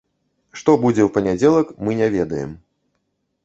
[0.61, 2.59] Што будзе ў панядзелак, мы не ведаем.